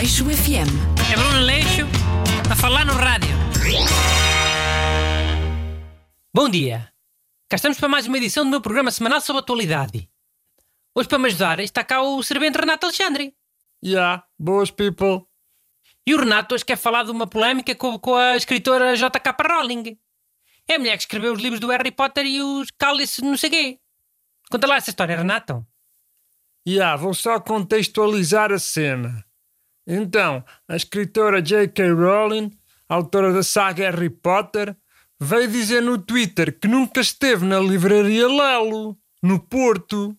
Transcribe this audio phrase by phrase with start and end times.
[0.00, 0.72] Aleixo FM.
[1.12, 1.82] É Bruno Leixo
[2.50, 3.36] a falar no rádio.
[6.34, 6.90] Bom dia.
[7.50, 10.08] Cá estamos para mais uma edição do meu programa semanal sobre atualidade.
[10.94, 13.34] Hoje, para me ajudar, está cá o servente Renato Alexandre.
[13.84, 15.26] Yeah, boas people.
[16.06, 19.36] E o Renato hoje quer falar de uma polémica com, com a escritora J.K.
[19.46, 19.98] Rowling.
[20.66, 23.50] É a mulher que escreveu os livros do Harry Potter e os cálices não sei
[23.50, 23.78] quê.
[24.50, 25.62] Conta lá essa história, Renato.
[26.66, 29.29] Yeah, vou só contextualizar a cena.
[29.86, 31.92] Então, a escritora J.K.
[31.92, 32.50] Rowling,
[32.88, 34.76] autora da saga Harry Potter,
[35.18, 40.16] veio dizer no Twitter que nunca esteve na livraria Lelo, no Porto.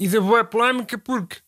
[0.00, 1.38] E deu boa polémica porque,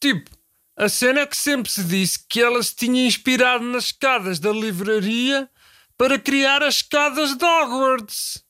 [0.00, 0.30] tipo,
[0.76, 4.52] a cena é que sempre se disse que ela se tinha inspirado nas escadas da
[4.52, 5.50] livraria
[5.96, 8.44] para criar as escadas de Hogwarts.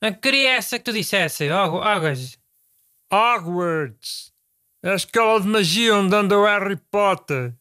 [0.00, 2.38] Eu queria essa que tu dissesse, Hogwarts.
[3.12, 4.29] Hogwarts.
[4.82, 7.54] É a escola de magia onde anda o Harry Potter.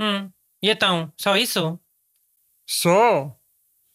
[0.00, 0.30] Hum.
[0.62, 1.78] E então, só isso?
[2.68, 3.38] Só?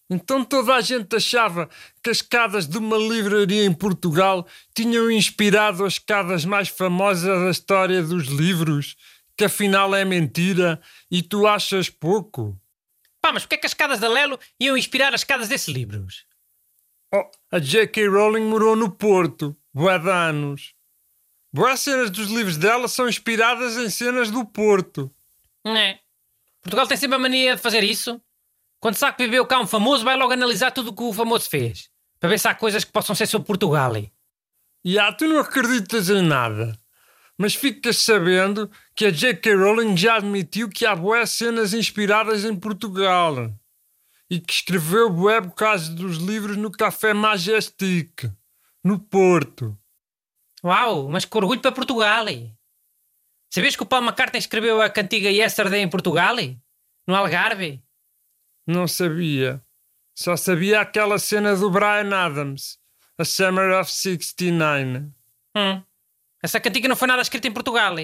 [0.10, 1.70] Então toda a gente achava
[2.04, 7.50] que as escadas de uma livraria em Portugal tinham inspirado as escadas mais famosas da
[7.50, 8.96] história dos livros,
[9.38, 12.60] que afinal é mentira e tu achas pouco?
[13.22, 16.26] Pá, mas porquê é que as escadas da Lelo iam inspirar as escadas desses livros?
[17.14, 18.08] Oh, a J.K.
[18.08, 20.74] Rowling morou no Porto, bué de anos.
[21.54, 25.14] Boas cenas dos livros dela são inspiradas em cenas do Porto.
[25.66, 26.00] É.
[26.62, 28.22] Portugal tem sempre a mania de fazer isso.
[28.80, 31.50] Quando sabe que viveu cá um famoso, vai logo analisar tudo o que o famoso
[31.50, 31.90] fez.
[32.20, 33.94] Para ver se há coisas que possam ser sobre Portugal.
[34.84, 36.78] E ah, tu não acreditas em nada.
[37.38, 39.54] Mas ficas sabendo que a J.K.
[39.56, 43.54] Rowling já admitiu que há boas cenas inspiradas em Portugal.
[44.30, 48.32] E que escreveu bué bocados dos livros no Café Majestic,
[48.84, 49.78] no Porto.
[50.64, 52.26] Uau, mas que orgulho para Portugal!
[53.50, 56.36] Sabias que o Paul McCartney escreveu a cantiga Yesterday em Portugal?
[57.08, 57.84] No Algarve?
[58.66, 59.62] Não sabia.
[60.16, 62.78] Só sabia aquela cena do Brian Adams,
[63.18, 65.12] A Summer of 69.
[65.56, 65.84] Hum.
[66.44, 67.96] Essa cantiga não foi nada escrita em Portugal.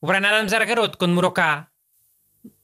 [0.00, 1.68] O Brian Adams era garoto quando morou cá.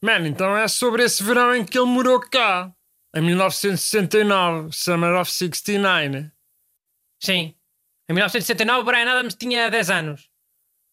[0.01, 2.73] Mano, então é sobre esse verão em que ele morou cá.
[3.15, 6.31] Em 1969, Summer of 69.
[7.21, 7.55] Sim.
[8.09, 10.31] Em 1969, o Brian Adams tinha 10 anos.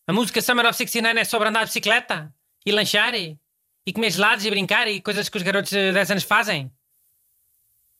[0.08, 2.34] A música Summer of 69 é sobre andar de bicicleta
[2.66, 3.40] e lanchar e,
[3.86, 6.72] e comer gelados e brincar e coisas que os garotos de 10 anos fazem.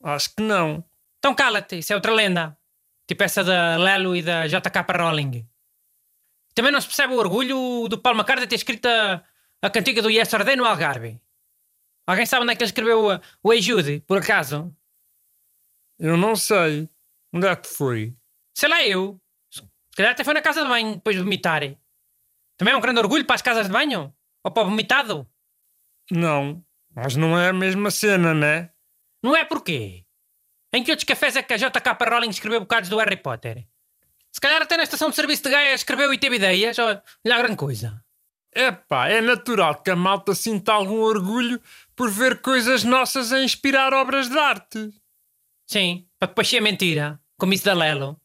[0.04, 0.84] Acho que não.
[1.20, 2.58] Então cala-te, isso é outra lenda.
[3.08, 5.48] Tipo essa da Lelo e da JK Rowling.
[6.54, 9.24] Também não se percebe o orgulho do Paul McCartney ter escrito a,
[9.62, 11.20] a cantiga do Yesterday no Algarve.
[12.08, 14.76] Alguém sabe onde é que ele escreveu o, o Hey Jude, por acaso?
[15.98, 16.90] Eu não sei.
[17.34, 18.16] Onde é que foi?
[18.60, 19.18] Sei lá eu.
[19.50, 19.62] Se
[19.96, 21.62] calhar até foi na casa de banho depois de vomitar.
[22.58, 24.14] Também é um grande orgulho para as casas de banho?
[24.44, 25.26] Ou para o vomitado?
[26.12, 26.62] Não.
[26.94, 28.70] Mas não é a mesma cena, né?
[29.24, 30.04] Não é porquê?
[30.74, 33.66] Em que outros cafés é que a JK Rowling escreveu bocados do Harry Potter?
[34.30, 36.78] Se calhar até na estação de serviço de Gaia escreveu e teve ideias.
[36.80, 38.04] Olha a grande coisa.
[38.54, 41.62] Epá, é natural que a malta sinta algum orgulho
[41.96, 44.90] por ver coisas nossas a inspirar obras de arte.
[45.66, 48.20] Sim, para depois ser mentira, como isso da Lelo.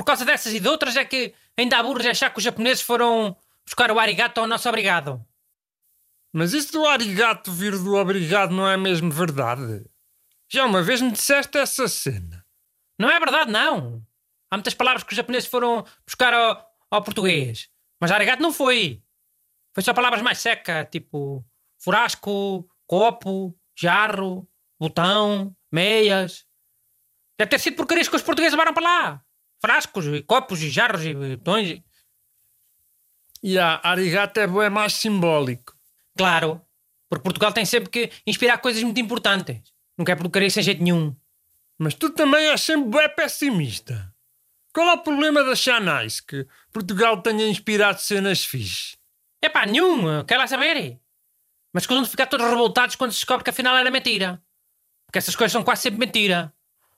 [0.00, 2.42] Por causa dessas e de outras é que ainda há burros a achar que os
[2.42, 5.22] japoneses foram buscar o arigato ao nosso obrigado.
[6.32, 9.84] Mas isso do arigato vir do obrigado não é mesmo verdade?
[10.50, 12.46] Já uma vez me disseste essa cena.
[12.98, 14.02] Não é verdade, não.
[14.50, 17.68] Há muitas palavras que os japoneses foram buscar ao, ao português.
[18.00, 19.02] Mas arigato não foi.
[19.74, 21.44] Foi só palavras mais secas, tipo
[21.78, 24.48] furasco, copo, jarro,
[24.80, 26.46] botão, meias.
[27.38, 29.24] Deve ter sido porcarias que os portugueses levaram para lá.
[29.60, 31.82] Frascos, e copos, e jarros, e botões.
[33.42, 35.74] E a arigato é mais simbólico.
[36.16, 36.60] Claro.
[37.08, 39.62] Porque Portugal tem sempre que inspirar coisas muito importantes.
[39.96, 41.14] Não quer porcaria sem jeito nenhum.
[41.78, 44.14] Mas tu também és sempre bem pessimista.
[44.72, 48.96] Qual é o problema da Chanais que Portugal tenha inspirado cenas fixe?
[49.42, 50.22] É pá, nenhum.
[50.24, 51.00] Quer lá saber?
[51.72, 54.42] Mas costumam ficar todos revoltados quando se descobre que afinal era mentira.
[55.06, 56.52] Porque essas coisas são quase sempre mentira.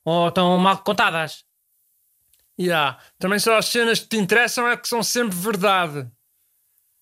[0.04, 1.44] Ou estão mal contadas.
[2.58, 2.98] Yeah.
[3.18, 6.08] Também só as cenas que te interessam é que são sempre verdade.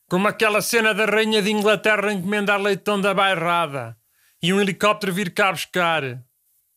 [0.08, 3.96] Como aquela cena da Rainha de Inglaterra encomendar leitão da bairrada
[4.42, 6.02] e um helicóptero vir cá buscar.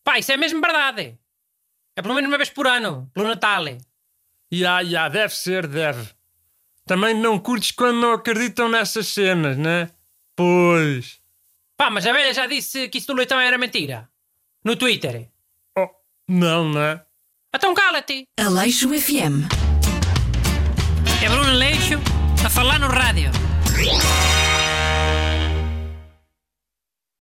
[0.03, 1.17] Pá, isso é mesmo verdade.
[1.95, 3.65] É pelo menos uma vez por ano, pelo Natal.
[4.53, 6.11] Ya, ya, deve ser, deve.
[6.85, 9.89] Também não curtes quando não acreditam nessas cenas, né?
[10.35, 11.21] Pois.
[11.77, 14.09] Pá, mas a velha já disse que isso do leitão era mentira.
[14.63, 15.29] No Twitter.
[15.77, 15.89] Oh,
[16.27, 17.01] não, né?
[17.55, 18.25] Então cala-te!
[18.39, 19.45] Aleixo FM.
[21.23, 21.99] É Bruno Leixo
[22.43, 23.31] a falar no rádio.